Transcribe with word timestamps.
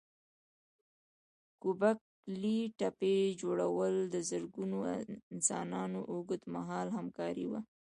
ګوبک 1.61 1.99
لي 2.41 2.57
تپې 2.79 3.15
جوړول 3.41 3.93
د 4.13 4.15
زرګونو 4.29 4.77
انسانانو 5.33 5.99
اوږد 6.11 6.41
مهاله 6.55 6.91
همکاري 6.97 7.45
وه. 7.51 7.59